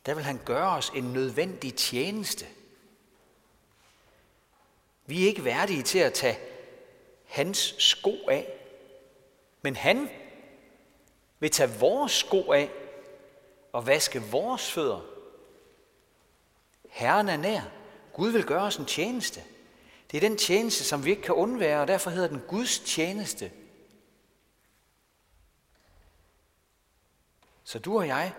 der 0.05 0.13
vil 0.13 0.23
han 0.23 0.39
gøre 0.45 0.69
os 0.69 0.91
en 0.95 1.03
nødvendig 1.03 1.75
tjeneste. 1.75 2.45
Vi 5.05 5.23
er 5.23 5.27
ikke 5.27 5.45
værdige 5.45 5.83
til 5.83 5.99
at 5.99 6.13
tage 6.13 6.39
hans 7.25 7.75
sko 7.77 8.15
af, 8.29 8.53
men 9.61 9.75
han 9.75 10.09
vil 11.39 11.51
tage 11.51 11.79
vores 11.79 12.11
sko 12.11 12.51
af 12.51 12.71
og 13.71 13.87
vaske 13.87 14.21
vores 14.21 14.71
fødder. 14.71 15.05
Herren 16.89 17.29
er 17.29 17.37
nær. 17.37 17.61
Gud 18.13 18.29
vil 18.29 18.45
gøre 18.45 18.63
os 18.63 18.75
en 18.75 18.85
tjeneste. 18.85 19.43
Det 20.11 20.17
er 20.17 20.29
den 20.29 20.37
tjeneste, 20.37 20.83
som 20.83 21.05
vi 21.05 21.09
ikke 21.09 21.21
kan 21.21 21.35
undvære, 21.35 21.81
og 21.81 21.87
derfor 21.87 22.09
hedder 22.09 22.27
den 22.27 22.41
Guds 22.47 22.79
tjeneste. 22.79 23.51
Så 27.71 27.79
du 27.79 27.97
og 27.97 28.07
jeg 28.07 28.33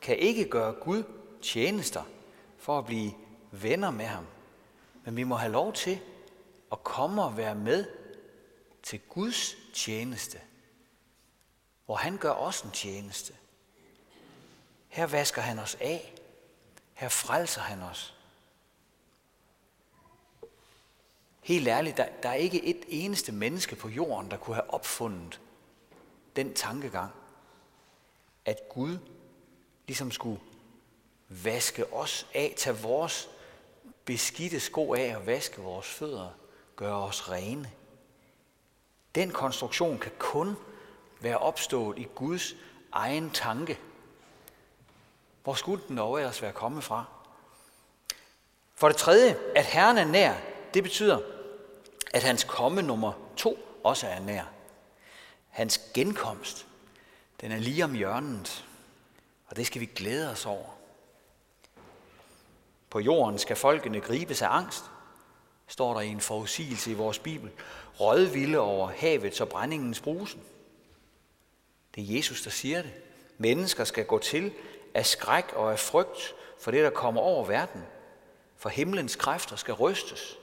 kan 0.00 0.16
ikke 0.18 0.48
gøre 0.48 0.72
Gud 0.72 1.02
tjenester 1.42 2.02
for 2.58 2.78
at 2.78 2.84
blive 2.84 3.12
venner 3.50 3.90
med 3.90 4.04
ham. 4.04 4.26
Men 5.04 5.16
vi 5.16 5.24
må 5.24 5.34
have 5.34 5.52
lov 5.52 5.72
til 5.72 6.00
at 6.72 6.84
komme 6.84 7.22
og 7.22 7.36
være 7.36 7.54
med 7.54 7.86
til 8.82 9.00
Guds 9.00 9.56
tjeneste, 9.74 10.40
hvor 11.86 11.94
han 11.94 12.16
gør 12.16 12.30
os 12.30 12.62
en 12.62 12.70
tjeneste. 12.70 13.34
Her 14.88 15.06
vasker 15.06 15.42
han 15.42 15.58
os 15.58 15.76
af. 15.80 16.14
Her 16.94 17.08
frelser 17.08 17.60
han 17.60 17.82
os. 17.82 18.14
Helt 21.42 21.68
ærligt, 21.68 21.96
der, 21.96 22.08
der 22.22 22.28
er 22.28 22.34
ikke 22.34 22.64
et 22.64 22.84
eneste 22.88 23.32
menneske 23.32 23.76
på 23.76 23.88
jorden, 23.88 24.30
der 24.30 24.36
kunne 24.36 24.56
have 24.56 24.70
opfundet 24.70 25.40
den 26.36 26.54
tankegang, 26.54 27.12
at 28.46 28.68
Gud 28.68 28.98
ligesom 29.86 30.10
skulle 30.10 30.40
vaske 31.28 31.92
os 31.92 32.26
af, 32.34 32.54
tage 32.56 32.76
vores 32.76 33.28
beskidte 34.04 34.60
sko 34.60 34.94
af 34.94 35.16
og 35.16 35.26
vaske 35.26 35.60
vores 35.60 35.86
fødder, 35.86 36.28
gøre 36.76 37.02
os 37.02 37.30
rene. 37.30 37.70
Den 39.14 39.30
konstruktion 39.30 39.98
kan 39.98 40.12
kun 40.18 40.56
være 41.20 41.38
opstået 41.38 41.98
i 41.98 42.06
Guds 42.14 42.54
egen 42.92 43.30
tanke. 43.30 43.78
Hvor 45.44 45.54
skulle 45.54 45.82
den 45.88 45.96
dog 45.96 46.18
ellers 46.18 46.42
være 46.42 46.52
kommet 46.52 46.84
fra? 46.84 47.04
For 48.74 48.88
det 48.88 48.96
tredje, 48.96 49.38
at 49.56 49.64
Herren 49.64 49.98
er 49.98 50.04
nær, 50.04 50.34
det 50.74 50.82
betyder, 50.82 51.20
at 52.14 52.22
hans 52.22 52.44
komme 52.44 52.82
nummer 52.82 53.12
to 53.36 53.58
også 53.84 54.06
er 54.06 54.20
nær. 54.20 54.44
Hans 55.48 55.78
genkomst, 55.94 56.66
den 57.40 57.52
er 57.52 57.58
lige 57.58 57.84
om 57.84 57.94
hjørnet, 57.94 58.64
og 59.46 59.56
det 59.56 59.66
skal 59.66 59.80
vi 59.80 59.86
glæde 59.86 60.30
os 60.30 60.46
over. 60.46 60.76
På 62.90 63.00
jorden 63.00 63.38
skal 63.38 63.56
folkene 63.56 64.00
gribes 64.00 64.42
af 64.42 64.48
angst, 64.48 64.84
står 65.66 65.94
der 65.94 66.00
i 66.00 66.08
en 66.08 66.20
forudsigelse 66.20 66.90
i 66.90 66.94
vores 66.94 67.18
Bibel. 67.18 67.50
Rødvilde 68.00 68.58
over 68.58 68.88
havets 68.96 69.40
og 69.40 69.48
brændingens 69.48 70.00
brusen. 70.00 70.40
Det 71.94 72.02
er 72.02 72.16
Jesus, 72.16 72.42
der 72.42 72.50
siger 72.50 72.82
det. 72.82 72.92
Mennesker 73.38 73.84
skal 73.84 74.04
gå 74.04 74.18
til 74.18 74.52
af 74.94 75.06
skræk 75.06 75.52
og 75.52 75.72
af 75.72 75.78
frygt 75.78 76.34
for 76.60 76.70
det, 76.70 76.84
der 76.84 76.90
kommer 76.90 77.20
over 77.20 77.44
verden. 77.44 77.82
For 78.56 78.68
himlens 78.68 79.16
kræfter 79.16 79.56
skal 79.56 79.74
rystes. 79.74 80.38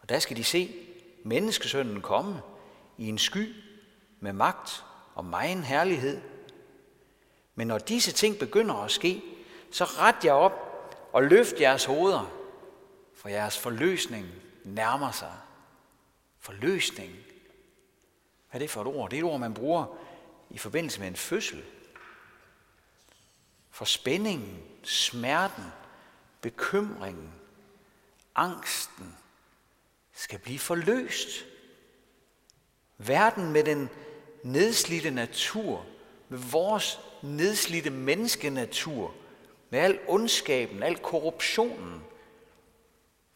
Og 0.00 0.08
der 0.08 0.18
skal 0.18 0.36
de 0.36 0.44
se 0.44 0.74
menneskesønnen 1.24 2.02
komme 2.02 2.40
i 2.98 3.08
en 3.08 3.18
sky 3.18 3.54
med 4.20 4.32
magt 4.32 4.84
og 5.16 5.24
megen 5.24 5.62
herlighed. 5.62 6.20
Men 7.54 7.66
når 7.66 7.78
disse 7.78 8.12
ting 8.12 8.38
begynder 8.38 8.74
at 8.74 8.90
ske, 8.90 9.22
så 9.70 9.84
ret 9.84 10.24
jer 10.24 10.32
op 10.32 10.52
og 11.12 11.22
løft 11.22 11.60
jeres 11.60 11.84
hoveder, 11.84 12.32
for 13.14 13.28
jeres 13.28 13.58
forløsning 13.58 14.26
nærmer 14.64 15.10
sig. 15.10 15.32
Forløsning. 16.38 17.12
Hvad 18.50 18.60
er 18.60 18.64
det 18.64 18.70
for 18.70 18.80
et 18.80 18.86
ord? 18.86 19.10
Det 19.10 19.16
er 19.16 19.20
et 19.20 19.32
ord, 19.32 19.40
man 19.40 19.54
bruger 19.54 19.86
i 20.50 20.58
forbindelse 20.58 21.00
med 21.00 21.08
en 21.08 21.16
fødsel. 21.16 21.64
For 23.70 23.84
spændingen, 23.84 24.62
smerten, 24.82 25.64
bekymringen, 26.40 27.32
angsten 28.34 29.16
skal 30.12 30.38
blive 30.38 30.58
forløst. 30.58 31.28
Verden 32.98 33.52
med 33.52 33.64
den 33.64 33.90
nedslidte 34.46 35.10
natur, 35.10 35.86
med 36.28 36.38
vores 36.38 37.00
nedslidte 37.22 37.90
menneskenatur, 37.90 39.14
med 39.70 39.78
al 39.78 39.98
ondskaben, 40.08 40.82
al 40.82 40.98
korruptionen, 40.98 42.04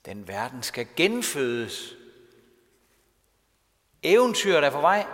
den 0.05 0.29
verden 0.29 0.63
skal 0.63 0.87
genfødes. 0.97 1.97
Eventyret 4.03 4.65
er 4.65 4.71
på 4.71 4.81
vej. 4.81 5.07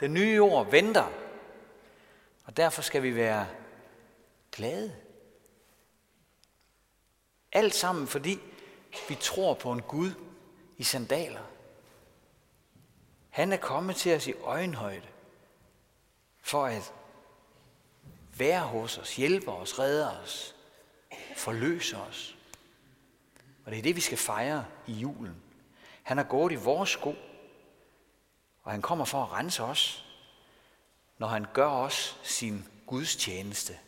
Den 0.00 0.14
nye 0.14 0.34
jord 0.34 0.70
venter. 0.70 1.10
Og 2.44 2.56
derfor 2.56 2.82
skal 2.82 3.02
vi 3.02 3.16
være 3.16 3.46
glade. 4.52 4.96
Alt 7.52 7.74
sammen, 7.74 8.06
fordi 8.06 8.40
vi 9.08 9.14
tror 9.14 9.54
på 9.54 9.72
en 9.72 9.82
Gud 9.82 10.10
i 10.76 10.82
sandaler. 10.82 11.50
Han 13.30 13.52
er 13.52 13.56
kommet 13.56 13.96
til 13.96 14.16
os 14.16 14.26
i 14.26 14.32
øjenhøjde 14.32 15.13
for 16.44 16.66
at 16.66 16.94
være 18.36 18.60
hos 18.60 18.98
os, 18.98 19.16
hjælpe 19.16 19.50
os, 19.50 19.78
redde 19.78 20.20
os, 20.20 20.54
forløse 21.36 21.96
os. 21.96 22.36
Og 23.64 23.70
det 23.70 23.78
er 23.78 23.82
det, 23.82 23.96
vi 23.96 24.00
skal 24.00 24.18
fejre 24.18 24.66
i 24.86 24.92
julen. 24.92 25.42
Han 26.02 26.16
har 26.16 26.24
gået 26.24 26.52
i 26.52 26.54
vores 26.54 26.90
sko, 26.90 27.14
og 28.62 28.70
han 28.70 28.82
kommer 28.82 29.04
for 29.04 29.22
at 29.22 29.32
rense 29.32 29.62
os, 29.62 30.04
når 31.18 31.26
han 31.26 31.46
gør 31.52 31.68
os 31.68 32.20
sin 32.22 32.64
Guds 32.86 33.16
tjeneste. 33.16 33.78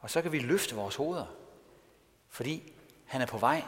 Og 0.00 0.10
så 0.10 0.22
kan 0.22 0.32
vi 0.32 0.38
løfte 0.38 0.74
vores 0.74 0.96
hoveder, 0.96 1.26
fordi 2.28 2.72
han 3.06 3.20
er 3.20 3.26
på 3.26 3.38
vej 3.38 3.64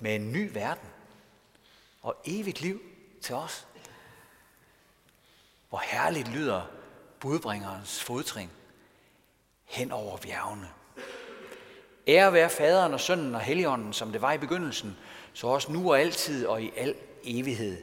med 0.00 0.16
en 0.16 0.32
ny 0.32 0.52
verden 0.52 0.88
og 2.02 2.16
evigt 2.24 2.60
liv 2.60 2.80
til 3.20 3.34
os. 3.34 3.66
Hvor 5.68 5.82
herligt 5.84 6.28
lyder 6.28 6.62
budbringerens 7.20 8.02
fodtrin 8.02 8.50
hen 9.64 9.92
over 9.92 10.16
bjergene. 10.16 10.68
Ære 12.08 12.32
være 12.32 12.50
faderen 12.50 12.94
og 12.94 13.00
sønnen 13.00 13.34
og 13.34 13.40
helligånden, 13.40 13.92
som 13.92 14.12
det 14.12 14.22
var 14.22 14.32
i 14.32 14.38
begyndelsen, 14.38 14.96
så 15.32 15.46
også 15.46 15.72
nu 15.72 15.90
og 15.90 16.00
altid 16.00 16.46
og 16.46 16.62
i 16.62 16.72
al 16.76 16.94
evighed. 17.24 17.82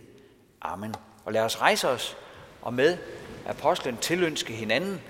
Amen. 0.62 0.96
Og 1.26 1.34
lad 1.34 1.42
os 1.42 1.62
rejse 1.62 1.90
os 1.90 2.18
og 2.62 2.74
med 2.74 2.98
apostlen 3.46 3.98
tilønske 3.98 4.54
hinanden, 4.54 5.02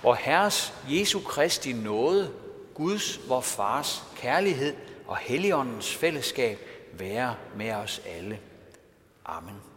hvor 0.00 0.14
Herres 0.14 0.74
Jesu 0.88 1.20
Kristi 1.20 1.72
nåde, 1.72 2.32
Guds, 2.74 3.28
vor 3.28 3.40
Fars 3.40 4.02
kærlighed 4.16 4.76
og 5.06 5.16
Helligåndens 5.16 5.94
fællesskab 5.94 6.58
være 6.92 7.34
med 7.56 7.72
os 7.72 8.02
alle. 8.06 8.40
Amen. 9.24 9.69